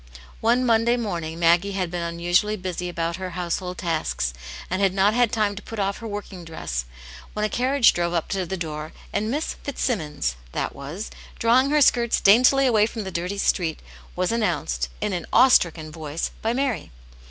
One 0.39 0.65
Monday 0.65 0.97
morning 0.97 1.37
Maggie 1.37 1.73
had 1.73 1.91
been 1.91 2.01
unusually 2.01 2.55
busy 2.55 2.89
about 2.89 3.17
her 3.17 3.29
household 3.37 3.77
tasks, 3.77 4.33
and 4.67 4.81
had 4.81 4.95
not 4.95 5.13
had 5.13 5.31
time 5.31 5.55
to 5.55 5.61
put 5.61 5.77
off 5.77 5.99
her 5.99 6.07
working 6.07 6.43
dress 6.43 6.85
when 7.33 7.45
a 7.45 7.49
carriage 7.49 7.93
drove 7.93 8.15
up 8.15 8.27
to 8.29 8.47
the 8.47 8.57
door, 8.57 8.93
and 9.13 9.29
Miss 9.29 9.53
Fitzsimmons" 9.61 10.37
that 10.53 10.73
was," 10.73 11.11
drawing 11.37 11.69
her 11.69 11.81
skirts 11.81 12.19
daintily 12.19 12.65
away 12.65 12.87
from 12.87 13.03
the 13.03 13.11
dirty 13.11 13.37
street, 13.37 13.79
was 14.15 14.31
announced, 14.31 14.89
in 15.01 15.13
an 15.13 15.27
awe 15.31 15.49
stricken 15.49 15.91
voice, 15.91 16.31
by 16.41 16.51
Mary. 16.51 16.89